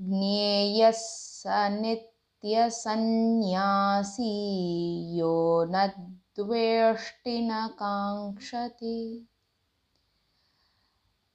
[0.00, 1.42] ज्ञेयः स
[2.44, 4.32] नित्यसन्न्यासी
[5.18, 5.86] यो न
[6.38, 9.28] द्वेष्टि न काङ्क्षति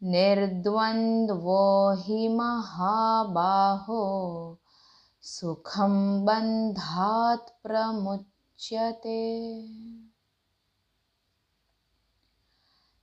[0.04, 1.66] निर्द्वन्द्वो
[2.02, 4.04] हि महाबाहो
[5.22, 9.22] सुखं बन्धात् प्रमुच्यते।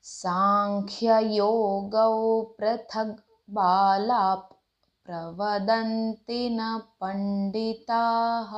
[0.05, 2.17] साङ्ख्ययोगौ
[2.59, 4.60] पृथग् बालाप्
[5.11, 8.53] प्रवदन्ति न पण्डिताः।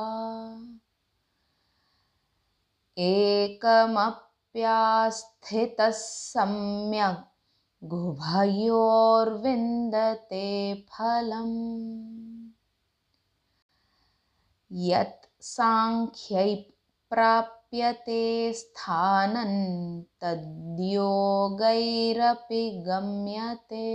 [2.97, 7.23] एकमप्यास्थितः सम्यग्
[7.83, 12.51] गुभयोर्विन्दते फलम्।
[14.71, 16.65] यत् साङ्ख्यै
[17.09, 23.89] प्राप्यते स्थानं तद्योगैरपि गम्यते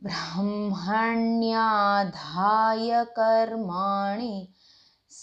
[0.04, 4.53] ब्रह्मण्याधाय कर्माणि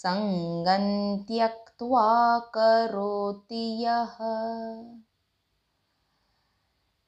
[0.02, 4.16] सङ्गं त्यक्त्वा करोति यः।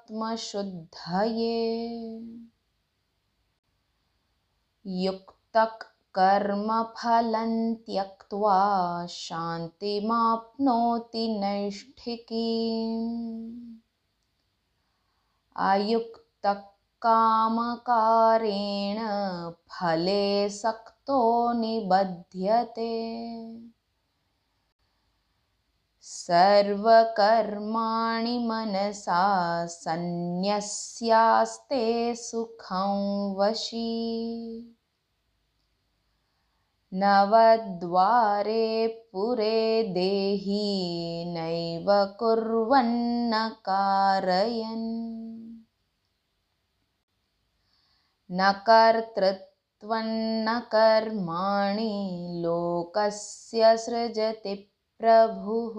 [5.03, 5.77] युक्तः
[6.19, 7.53] कर्मफलं
[7.85, 8.57] त्यक्त्वा
[9.09, 10.07] शान्तिमाप्नोति
[11.41, 13.05] नैष्ठिकीम्
[15.69, 16.61] अयुक्तः युक्तः
[17.05, 18.99] कामकारेण
[19.71, 21.19] फले सक्तो
[21.59, 22.91] निबध्यते
[26.13, 34.17] सर्वकर्माणि मनसा सन्न्यस्यास्ते सुखं वशी।
[36.93, 45.11] नवद्वारे पुरे देही नैव कुर्वन्न कारयन्।
[48.31, 54.67] न कर्तृत्वं न कर्माणि लोकस्य सृजति
[55.01, 55.73] प्रभुः।